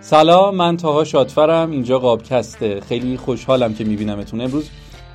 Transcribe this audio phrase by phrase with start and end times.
[0.00, 2.80] سلام من تاها شادفرم اینجا قابکسته.
[2.80, 4.40] خیلی خوشحالم که میبینمتون.
[4.40, 4.70] امروز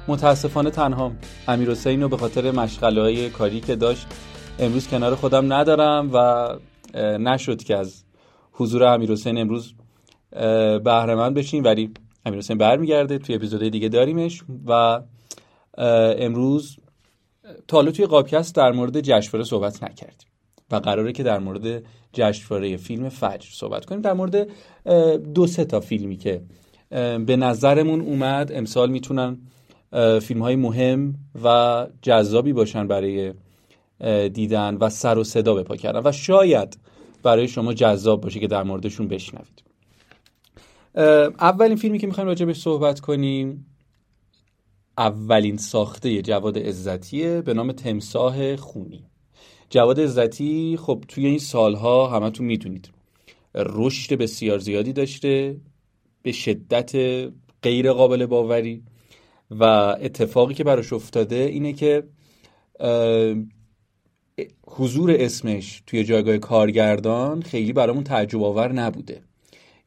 [0.07, 1.12] متاسفانه تنها.
[1.47, 4.08] امیر حسین رو به خاطر مشغله های کاری که داشت
[4.59, 6.47] امروز کنار خودم ندارم و
[6.99, 8.04] نشد که از
[8.51, 9.73] حضور امیر حسین امروز
[10.83, 11.63] بهرهمند بشیم.
[11.63, 11.94] ولی
[12.26, 15.01] امیر حسین برمیگرده توی اپیزودهای دیگه داریمش و
[16.18, 16.77] امروز
[17.68, 20.27] تا حالا توی قابکست در مورد جشنواره صحبت نکردیم.
[20.73, 24.02] و قراره که در مورد جشنواره فیلم فجر صحبت کنیم.
[24.02, 24.48] در مورد
[25.34, 26.41] دو سه تا فیلمی که
[27.26, 29.38] به نظرمون اومد امسال می‌تونن
[30.22, 33.34] فیلم های مهم و جذابی باشن برای
[34.30, 36.02] دیدن و سر و صدا بپا کردن.
[36.05, 36.77] و شاید
[37.24, 39.63] برای شما جذاب باشه که در موردشون بشنوید.
[41.40, 43.66] اولین فیلمی که می‌خوایم راجع بهش صحبت کنیم
[44.98, 49.04] اولین ساخته جواد عزتیه به نام تمساه خونی.
[49.73, 52.90] جواد عزتی خب توی این سالها همتون می‌دونید
[53.55, 55.57] رشد بسیار زیادی داشته
[56.21, 56.96] به شدت
[57.63, 58.84] غیر قابل باوری
[59.51, 59.63] و
[60.01, 62.04] اتفاقی که براش افتاده اینه که
[64.67, 69.21] حضور اسمش توی جایگاه کارگردان خیلی برامون تعجب آور نبوده.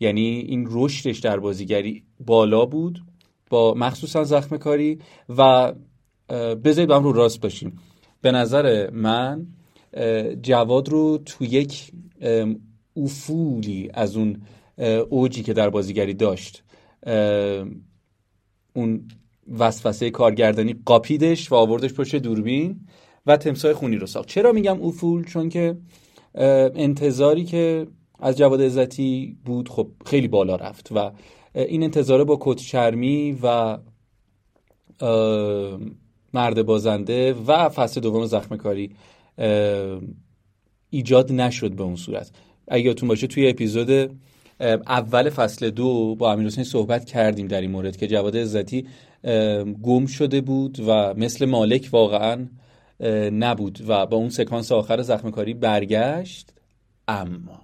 [0.00, 3.02] یعنی این رشدش در بازیگری بالا بود
[3.50, 4.98] با مخصوصا زخم کاری
[5.28, 5.72] و
[6.64, 7.78] بذارید هم رو راست باشیم.
[8.20, 9.46] به نظر من
[10.42, 11.92] جواد رو تو یک
[12.96, 14.42] افولی از اون
[15.08, 16.64] اوجی که در بازیگری داشت
[18.74, 19.08] اون
[19.58, 22.80] وسوسه کارگردانی قاپیدش و آوردش پشت دوربین
[23.26, 24.28] و تمسای خونی رو ساخت.
[24.28, 25.76] چرا میگم افول؟ چون که
[26.34, 27.86] انتظاری که
[28.18, 31.10] از جواد عزتی بود خب خیلی بالا رفت و
[31.54, 33.78] این انتظاره با کت شرمی و
[36.34, 38.96] مرد بازنده و فصل دوم زخم کاری
[40.90, 42.30] ایجاد نشد به اون صورت.
[42.68, 44.20] اگه یادتون باشه توی اپیزود
[44.86, 48.86] اول فصل دو با امیر حسین صحبت کردیم در این مورد که جواد عزتی
[49.82, 52.46] گم شده بود و مثل مالک واقعا
[53.32, 56.52] نبود و با اون سکانس آخر زخم کاری برگشت.
[57.08, 57.60] اما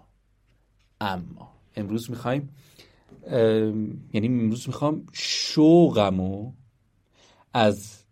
[1.01, 2.49] اما امروز می‌خوایم
[4.13, 6.53] یعنی امروز می‌خوام شوقمو
[7.55, 8.05] از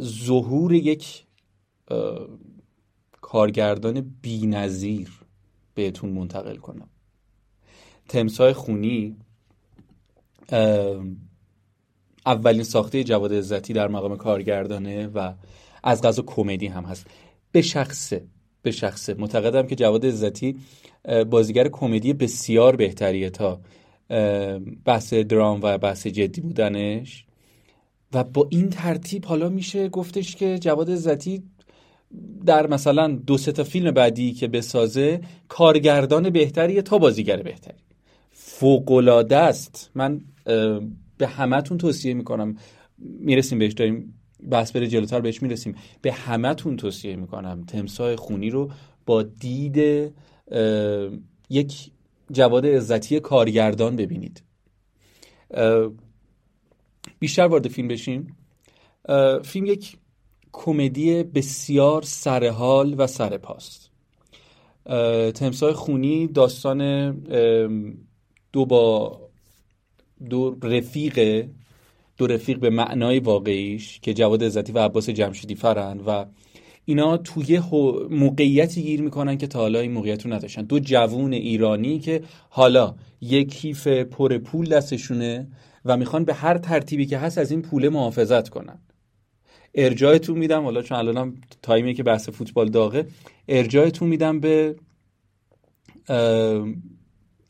[0.00, 1.24] ظهور یک
[3.36, 5.10] کارگردان بینظیر
[5.74, 6.88] بهتون منتقل کنم.
[8.08, 9.16] تمسای خونی
[12.26, 15.32] اولین ساخته جواد عزتی در مقام کارگردانه و
[15.82, 17.06] از غذا کمدی هم هست.
[17.52, 18.24] به شخصه
[18.62, 19.14] به شخصه.
[19.14, 20.56] معتقدم که جواد عزتی
[21.30, 23.60] بازیگر کمدی بسیار بهتریه تا
[24.84, 27.26] بحث درام و بحث جدی بودنش.
[28.12, 31.42] و با این ترتیب حالا میشه گفتش که جواد عزتی
[32.46, 37.78] در مثلا دو سه تا فیلم بعدی که بسازه کارگردان بهتریه تا بازیگر بهتری.
[38.32, 39.90] فوقلاده است.
[39.94, 40.20] من
[41.18, 42.56] به همتون توصیه می‌کنم.
[42.98, 44.14] می‌رسیم بهش داریم
[44.50, 45.74] بحث بره جلوتر بهش می‌رسیم.
[46.02, 47.64] به همتون توصیه می‌کنم.
[47.64, 48.70] تمساه خونی رو
[49.06, 49.76] با دید
[51.50, 51.90] یک
[52.32, 54.42] جواد عزتی کارگردان ببینید.
[57.18, 58.36] بیشتر وارد فیلم بشیم.
[59.44, 59.96] فیلم یک
[60.58, 63.90] کمدی بسیار سرحال و سرپاست
[65.34, 67.10] تمسای خونی داستان
[68.52, 69.20] دو با
[70.30, 71.46] دو رفیق
[72.16, 76.24] دو رفیق به معنای واقعیش که جواد عزتی و عباس جمشیدی فرن و
[76.84, 77.60] اینا توی
[78.10, 80.62] موقعیتی گیر می‌کنن که تا حالا این موقعیت رو نداشتن.
[80.62, 85.48] دو جوون ایرانی که حالا یک کیف پر پول دستشونه
[85.84, 88.78] و می‌خوان به هر ترتیبی که هست از این پول محافظت کنن.
[89.76, 93.06] ارجایتون میدم حالا چون الانم تایمی که بحث فوتبال داغه
[93.48, 94.76] ارجایتون میدم به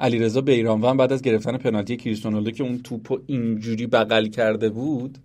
[0.00, 5.18] علیرضا بیرانوند بعد از گرفتن پنالتی کریستیانو که اون توپو اینجوری بغل کرده بود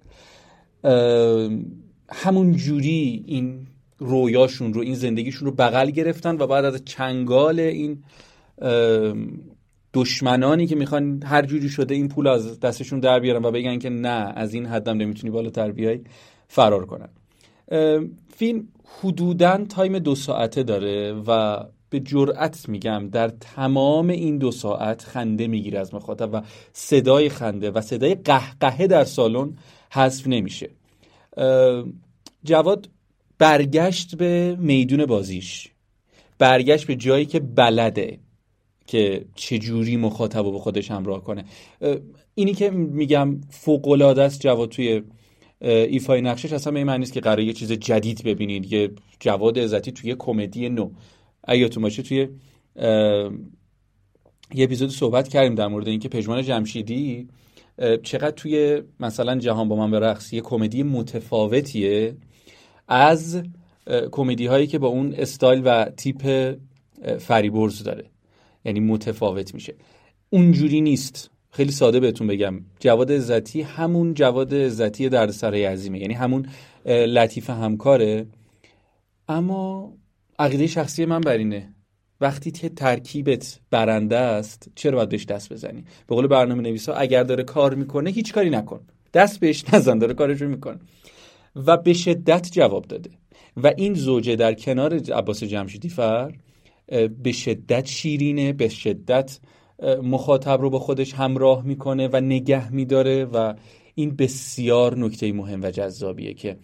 [2.10, 3.68] همون جوری این
[3.98, 8.04] رویاشون رو این زندگیشون رو بغل گرفتن و بعد از چنگال این
[9.94, 13.90] دشمنانی که می‌خوان هر جوری شده این پول از دستشون در بیارن و بگن که
[13.90, 16.00] نه از این حدم نمی‌تونی بالاتر بیای.
[16.54, 17.10] فرار کنن.
[18.36, 18.68] فیلم
[19.00, 21.60] حدودا تایم دو ساعته داره و
[21.90, 26.42] به جرأت میگم در تمام این دو ساعت خنده می‌گیره از مخاطب و
[26.74, 29.54] صدای خنده و صدای قهقهه در سالن
[29.92, 30.70] حذف نمیشه.
[32.44, 32.90] جواد
[33.38, 35.68] برگشت به میدون بازیش.
[36.38, 38.20] برگشت به جایی که بلده
[38.88, 41.46] که چجوری مخاطب رو به خودش همراه کنه.
[42.36, 45.02] اینی که میگم فوق است جواد توی
[45.62, 48.74] ایفای نقشش اصلا به این معنی که قرار یه چیز جدید ببینید.
[48.74, 50.92] یه جواد عزتی توی کمدی نو.
[51.44, 52.28] اگه تو باشه توی
[54.56, 57.28] یه اپیزود صحبت کردیم در مورد اینکه پژمان جمشیدی
[58.04, 62.16] چقدر توی مثلا جهان با من به رقص یه کمدی متفاوتیه
[62.88, 63.44] از
[64.12, 66.56] کمدی هایی که با اون استایل و تیپ
[67.20, 68.06] فریبرز داره.
[68.66, 69.76] یعنی متفاوت میشه.
[70.30, 71.32] اونجوری نیست.
[71.52, 72.62] خیلی ساده بهتون بگم.
[72.80, 76.00] جواد عزتی همون جواد عزتی دردسرای عظیمه.
[76.00, 76.46] یعنی همون
[76.86, 78.26] لطیف همکاره.
[79.28, 79.94] اما
[80.40, 81.74] عقیده شخصی من بر اینه.
[82.22, 87.24] وقتی که ترکیبت برنده است چرا باید بهش دست بزنی؟ به قول برنامه نویسا اگر
[87.24, 88.82] داره کار می‌کنه هیچ کاری نکن.
[89.14, 90.80] دست بهش نزن داره کارش رو می‌کنه.
[91.56, 93.10] و به شدت جواب داده.
[93.58, 96.32] و این زوجه در کنار عباس جمشیدی فر
[97.24, 99.40] به شدت شیرینه به شدت
[100.04, 103.54] مخاطب رو با خودش همراه می‌کنه و نگه میداره و
[103.96, 106.58] این بسیار نکته مهم و جذابیه که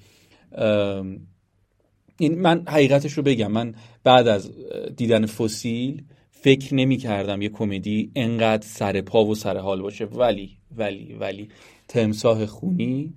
[2.19, 3.51] این من حقیقتش رو بگم.
[3.51, 4.51] من بعد از
[4.95, 10.05] دیدن فسیل فکر نمی کردم یه کمدی انقدر سر پا و سر حال باشه.
[10.05, 11.49] ولی ولی ولی
[11.87, 13.13] تمساه خونی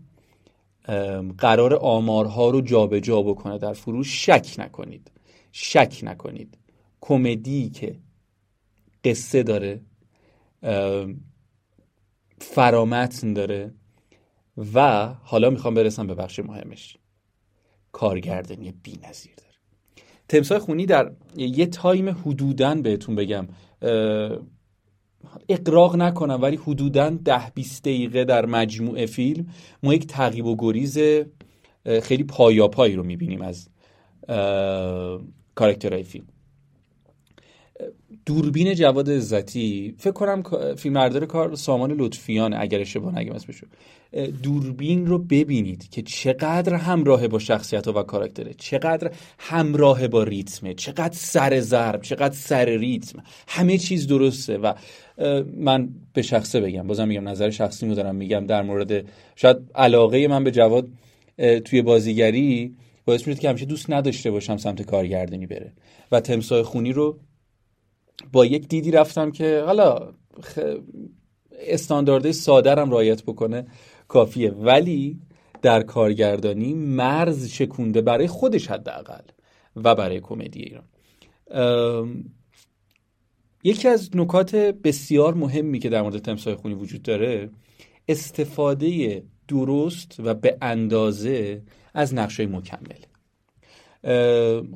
[1.38, 5.10] قرار آمارها رو جابجا جا بکنه در فروش شک نکنید.
[5.52, 6.58] شک نکنید.
[7.00, 7.98] کمدی که
[9.04, 9.80] قصه داره
[12.38, 13.74] فرامتن داره
[14.74, 16.96] و حالا می‌خوام برسم به بخش مهمش.
[17.92, 19.50] کارگردانی بی نظیر داره.
[20.28, 23.48] تمساح خونی در یه time حدودن بهتون بگم
[25.48, 29.46] اغراق نکنم ولی حدودا ده 20 دقیقه در مجموعه فیلم
[29.82, 30.98] ما یک تعقیب و گریز
[32.02, 33.68] خیلی پایاپایی رو می‌بینیم از
[35.54, 36.26] کاراکترهای فیلم.
[38.30, 40.42] دوربین جواد عزتی فکر کنم
[40.76, 43.66] فیلمبردار کار سامان لطفیان اگر اشتباه نگم اسمشو
[44.42, 51.14] دوربین رو ببینید که چقدر همراه با شخصیت و کاراکتره چقدر همراه با ریتمه چقدر
[51.14, 53.22] سر ضرب چقدر سر ریتم.
[53.48, 54.72] همه چیز درسته و
[55.56, 59.04] من به شخصه بگم بازم میگم نظر شخصی می دارم میگم در مورد
[59.36, 60.88] شاید علاقه من به جواد
[61.64, 65.72] توی بازیگری باعث میشه که همیشه دوست نداشته باشم سمت کارگردانی بره
[66.12, 67.18] و تمسای خونی رو
[68.32, 70.12] با یک دیدی رفتم که حالا
[70.42, 70.58] خ...
[71.52, 73.66] استانداردهای سادرم رایت بکنه
[74.08, 74.50] کافیه.
[74.50, 75.20] ولی
[75.62, 79.22] در کارگردانی مرز شکونده برای خودش حداقل
[79.76, 80.84] و برای کمدی ایران.
[83.64, 87.50] یکی از نکات بسیار مهمی که در مورد تمسای خونی وجود داره
[88.08, 91.62] استفاده درست و به اندازه
[91.94, 93.00] از نقشه مکمل.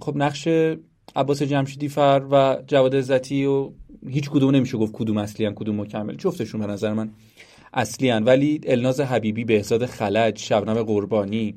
[0.00, 0.48] خب نقش
[1.16, 3.70] عباس جمشیدی فر و جواد عزتی و
[4.08, 7.10] هیچ کدوم نمیشه گفت کدوم اصلی هن کدوم مکمل جفتشون به نظر من
[7.74, 8.24] اصلی هن.
[8.24, 11.54] ولی الناز حبیبی بهزاد خلج شبنم قربانی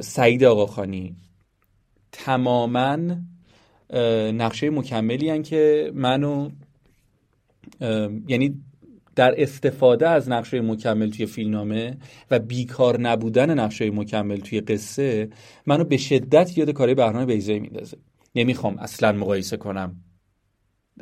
[0.00, 1.16] سعید آقاخانی
[2.12, 2.98] تماما
[4.32, 6.50] نقشه مکملی هن که منو
[8.28, 8.54] یعنی
[9.16, 11.96] در استفاده از نقشه مکمل توی فیلمنامه
[12.30, 15.28] و بیکار نبودن نقشه مکمل توی قصه
[15.66, 17.96] منو به شدت یاد کاری برنامه بیزایی میندازه
[18.34, 19.96] نمی‌خوام اصلا مقایسه کنم.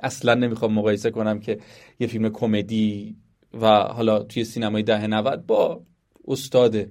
[0.02, 1.58] اصلا نمی‌خوام مقایسه کنم که
[2.00, 3.16] یه فیلم کمدی
[3.60, 5.82] و حالا توی سینمای دهه 90 با
[6.28, 6.86] استاد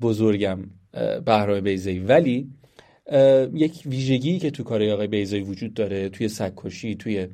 [0.00, 0.58] بزرگم
[1.24, 2.50] بهرام بیزایی ولی
[3.54, 7.28] یک ویژگی که تو کار آقای بیزایی وجود داره توی سگکشی توی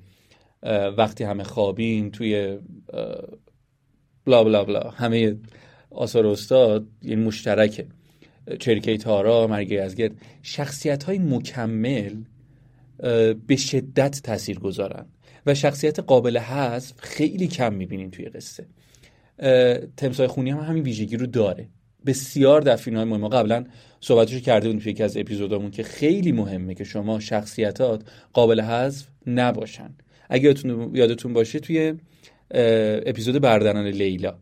[0.96, 2.58] وقتی همه خوابیم توی
[4.24, 5.36] بلا بلا بلا همه
[5.90, 7.86] آثار استاد یعنی مشترکه.
[8.58, 12.14] چرکه تارا مرگ ازگرد شخصیت های مکمل
[13.46, 15.06] به شدت تاثیر گذارن
[15.46, 18.66] و شخصیت قابل حذف خیلی کم می‌بینیم توی قصه.
[19.96, 21.68] تمسای خونی هم همین ویژگی رو داره.
[22.06, 23.64] بسیار در فیلم های مهم قبلا
[24.00, 29.06] صحبتش کرده بودیم توی یکی از اپیزودامون که خیلی مهمه که شما شخصیتات قابل حذف
[29.26, 29.94] نباشن.
[30.28, 30.54] اگه
[30.92, 31.94] یادتون باشه توی
[33.06, 34.38] اپیزود بردنان لیلا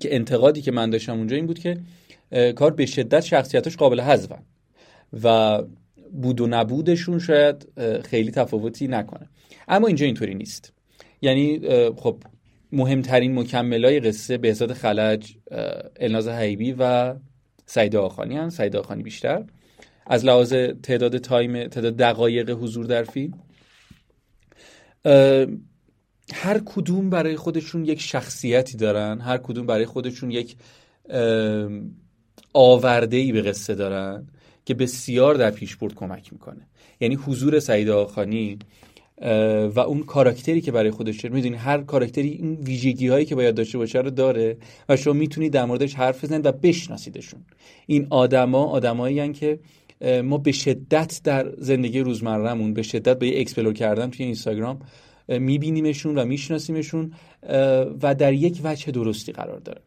[0.00, 1.78] که انتقادی که من داشتم اونجا این بود که
[2.56, 4.42] کار به شدت شخصیتش قابل حذفن.
[5.22, 5.58] و
[6.12, 7.68] بود و نبودشون شاید
[8.04, 9.28] خیلی تفاوتی نکنه.
[9.68, 10.72] اما اینجا اینطوری نیست.
[11.22, 11.60] یعنی
[11.96, 12.22] خب
[12.72, 15.36] مهمترین مکملای قصه بهزاد خلج
[16.00, 17.14] الناز حیبی و
[17.66, 19.44] سعید آخانی هم سعید آخانی بیشتر.
[20.06, 23.38] از لحاظ تعداد تایم تعداد دقایق حضور در فیلم
[26.34, 29.20] هر کدوم برای خودشون یک شخصیتی دارن.
[29.20, 30.56] هر کدوم برای خودشون یک
[32.52, 34.26] آورده ای به قصه دارن
[34.64, 36.66] که بسیار در پیشبرد کمک می‌کنه.
[37.00, 38.58] یعنی حضور سعید آخانی
[39.74, 41.34] و اون کاراکتری که برای خودش داره.
[41.34, 44.56] می‌دونی هر کاراکتری این ویژگی هایی که باید داشته باشه رو داره
[44.88, 47.40] و شما می‌تونید در موردش حرف بزنید و بشناسیدشون.
[47.86, 49.58] این آدما آدمایی که
[50.24, 54.80] ما به شدت در زندگی روزمرهمون به شدت به یه explore کردن توی اینستاگرام
[55.28, 57.12] میبینیمشون و میشناسیمشون
[58.02, 59.80] و در یک وجه درستی قرار داره.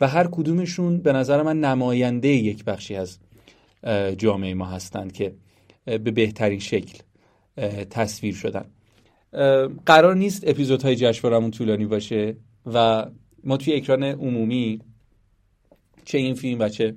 [0.00, 3.18] و هر کدومشون به نظر من نماینده یک بخشی از
[4.18, 5.34] جامعه ما هستند که
[5.84, 6.98] به بهترین شکل
[7.90, 8.64] تصویر شدن.
[9.86, 12.36] قرار نیست اپیزودهای جشنوارمون طولانی باشه
[12.66, 13.06] و
[13.44, 14.80] ما توی اکران عمومی
[16.04, 16.94] چه این فیلم و چه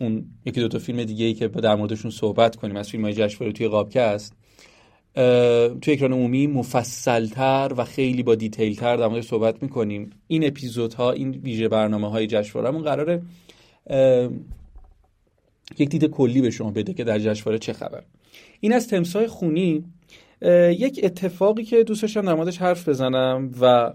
[0.00, 3.12] اون یکی دو تا فیلم دیگه ای که در موردشون صحبت کنیم از فیلم های
[3.12, 4.32] جشنواره توی قابکه است
[5.80, 10.10] توی اکران عمومی مفصلتر و خیلی با دیتیل تر در مورد صحبت می‌کنیم.
[10.26, 13.22] این اپیزودها این ویژه برنامه های جشنوارهمون قراره
[15.78, 18.02] یک دید کلی به شما بده که در جشنواره چه خبر.
[18.60, 19.84] این از تمسای خونی.
[20.70, 23.92] یک اتفاقی که دوست داشتم در موردش حرف بزنم و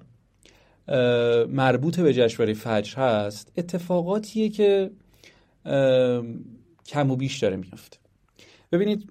[1.48, 4.92] مربوط به جشنواره فجر هست اتفاقاتیه که
[6.86, 7.98] کم و بیش داره میفته
[8.72, 9.10] ببینید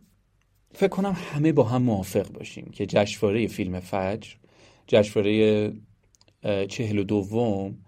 [0.74, 4.30] فکر کنم همه با هم موافق باشیم که جشنواره فیلم فجر
[4.86, 5.72] جشنواره
[6.68, 7.78] چهل و دوم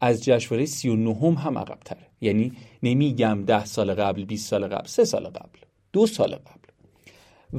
[0.00, 4.66] از جشنواره سی و نهم هم عقب تره یعنی نمیگم ده سال قبل 20 سال
[4.66, 5.58] قبل سه سال قبل
[5.92, 6.70] دو سال قبل.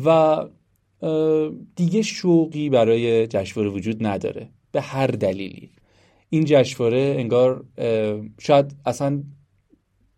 [0.06, 0.38] و
[1.76, 4.50] دیگه شوقی برای جشنواره وجود نداره.
[4.72, 5.72] به هر دلیلی.
[6.30, 7.66] این جشنواره انگار
[8.40, 9.24] شاید اصلا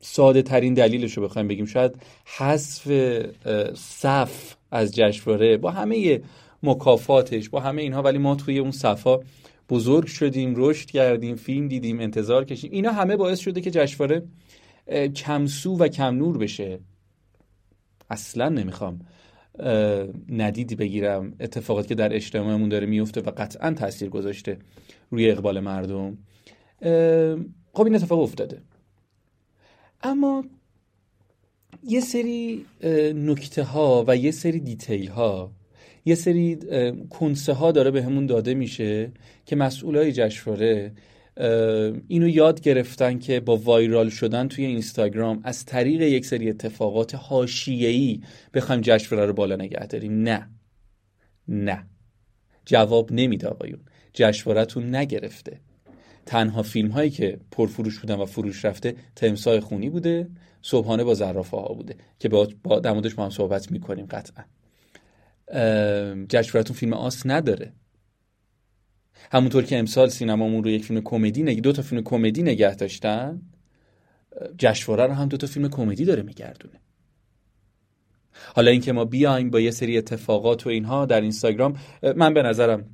[0.05, 1.65] ساده ترین دلیلش رو بخوایم بگیم.
[1.65, 1.95] شاید
[2.37, 2.87] حذف
[3.75, 6.21] صف از جشنواره با همه
[6.63, 9.19] مکافاتش با همه اینها ولی ما توی اون صفا
[9.69, 12.71] بزرگ شدیم رشد کردیم فیلم دیدیم انتظار کشیم.
[12.71, 14.23] اینا همه باعث شده که جشنواره
[15.15, 16.79] کمسو و کم نور بشه.
[18.09, 18.99] اصلا نمی‌خوام
[20.29, 21.33] ندیدی بگیرم.
[21.39, 24.57] اتفاقاتی که در اجتماعمون داره میفته و قطعا تاثیر گذاشته
[25.09, 26.17] روی اقبال مردم.
[27.73, 28.61] خب این اتفاق افتاده.
[30.03, 30.45] اما
[31.83, 32.65] یه سری
[33.15, 35.51] نکته ها و یه سری دیتیل ها
[36.05, 36.59] یه سری
[37.09, 39.11] کنسه ها داره به همون داده میشه
[39.45, 40.91] که مسئولای جشنواره
[42.07, 48.21] اینو یاد گرفتن که با وایرال شدن توی اینستاگرام از طریق یک سری اتفاقات حاشیه‌ای
[48.53, 50.21] بخوایم جشنواره رو بالا نگه داریم.
[50.21, 50.49] نه.
[51.47, 51.85] نه.
[52.65, 53.79] جواب نمیده آقایون.
[54.13, 55.59] جشنوارهتون نگرفته.
[56.25, 60.29] تنها فیلم هایی که پرفروش بودن و فروش رفته تمسای خونی بوده
[60.61, 64.43] صبحانه با زرافه ها بوده که با, با در موردش ما هم صحبت می‌کنیم قطعا.
[66.29, 67.73] جشنوارهتون فیلم آس نداره.
[69.31, 71.61] همونطور که امسال سینمامون رو یک فیلم کمدی نگ...
[71.61, 73.41] دو تا فیلم کمدی نگه داشتن
[74.57, 76.79] جشنواره رو هم دو تا فیلم کمدی داره میگردونه.
[78.55, 81.79] حالا اینکه ما بیایم با یه سری اتفاقات و اینها در اینستاگرام
[82.15, 82.85] من به نظرم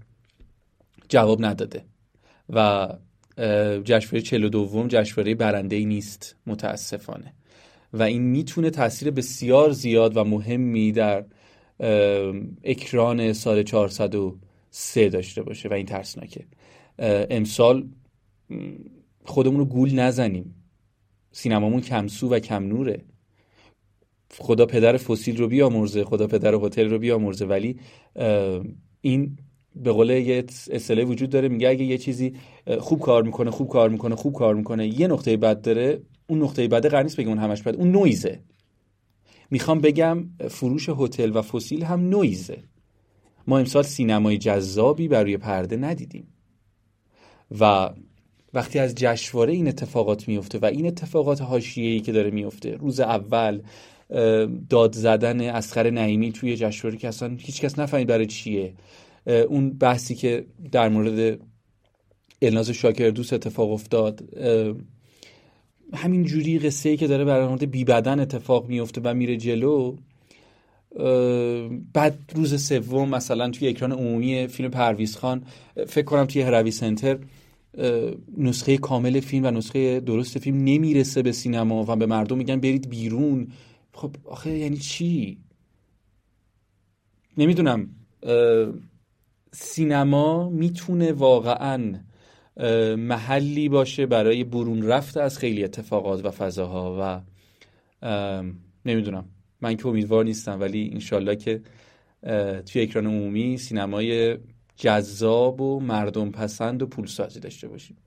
[1.09, 1.85] جواب نداده.
[2.49, 2.87] و
[3.83, 7.33] جشنواره چلو دوم جشنواره برنده ای نیست متاسفانه.
[7.93, 11.25] و این می‌تونه تاثیر بسیار زیاد و مهمی در
[12.63, 16.45] اکران سال 403 داشته باشه و این ترسناکه.
[17.29, 17.87] امسال
[19.25, 20.55] خودمون رو گول نزنیم.
[21.31, 23.01] سینمامون کمسو و کم نوره.
[24.37, 27.45] خدا پدر فسیل رو بیامرزه خدا پدر هتل رو بیامرزه.
[27.45, 27.79] ولی
[29.01, 29.37] این
[29.83, 32.33] به قول یه اصطلاحی وجود داره میگه اگه یه چیزی
[32.79, 36.67] خوب کار می‌کنه خوب کار می‌کنه خوب کار می‌کنه یه نقطه بد داره اون نقطه
[36.67, 38.39] بد قرار نیست بگم اون همش بد اون نویزه.
[39.51, 42.63] می‌خوام بگم فروش هتل و فسیل هم نویزه.
[43.47, 46.27] ما امسال سینمای جذابی برای پرده ندیدیم.
[47.59, 47.89] و
[48.53, 53.61] وقتی از جشنواره این اتفاقات میفته و این اتفاقات حاشیه‌ای که داره میفته روز اول
[54.69, 58.73] داد زدن اسخر نعیمی توی جشنواره که اصلا هیچکس نفهمید برای چیه.
[59.29, 61.39] اون بحثی که در مورد
[62.41, 64.23] الناز شاکر دوست اتفاق افتاد
[65.93, 69.95] همین جوری قصه ای که داره برای مورد بی بدن اتفاق میفته و میره جلو
[71.93, 75.43] بعد روز سوم مثلا توی اکران عمومی فیلم پرویز خان
[75.87, 77.19] فکر کنم توی هروی سنتر
[78.37, 82.89] نسخه کامل فیلم و نسخه درست فیلم نمی‌رسه به سینما و به مردم میگن برید
[82.89, 83.47] بیرون.
[83.93, 85.37] خب آخه یعنی چی؟
[87.37, 87.89] نمی‌دونم.
[89.51, 91.95] سینما می‌تونه واقعا
[92.97, 97.21] محلی باشه برای برون رفت از خیلی اتفاقات و فضاها و
[98.85, 99.25] نمی‌دونم.
[99.61, 101.61] من که امیدوار نیستم ولی انشالله که
[102.65, 104.37] توی اکران عمومی سینمای
[104.75, 107.97] جذاب و مردم پسند و پولسازی داشته باشیم.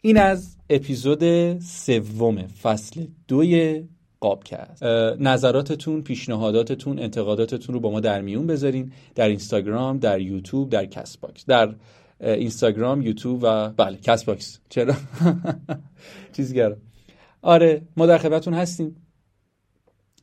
[0.00, 3.84] این از اپیزود سوم فصل دوی
[4.24, 4.82] قابکست
[5.18, 11.20] نظراتتون پیشنهاداتتون انتقاداتتون رو با ما در میون بذارین در اینستاگرام در یوتیوب در کست
[11.20, 11.74] باکس در
[12.20, 14.94] اینستاگرام یوتیوب و بله کست باکس چرا
[16.36, 16.76] چیزگرم
[17.42, 18.96] آره ما در خدمتتون هستیم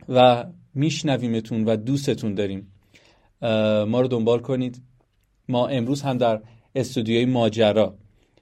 [0.10, 2.72] و میشنویمتون و دوستتون داریم.
[3.88, 4.82] ما رو دنبال کنید.
[5.50, 6.42] ما امروز هم در
[6.76, 7.98] استودیوی ماجرا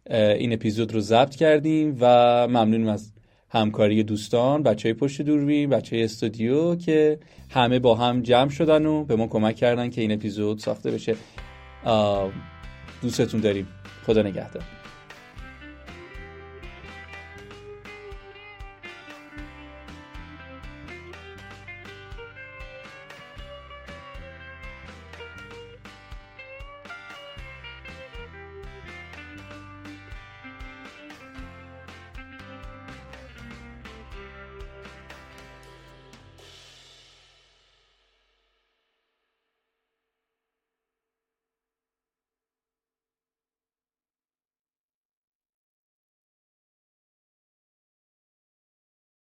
[0.10, 2.06] این اپیزود رو ضبط کردیم و
[2.48, 3.14] ممنونیم از
[3.50, 8.86] همکاری دوستان بچه های پشت دوربین بچه های استودیو که همه با هم جمع شدن
[8.86, 11.16] و به ما کمک کردن که این اپیزود ساخته بشه.
[13.02, 13.68] دوستتون داریم.
[14.06, 14.79] خدا نگهدار.